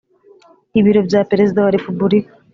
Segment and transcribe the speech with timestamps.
[0.79, 2.31] Ibiro bya Perezida wa Repubulika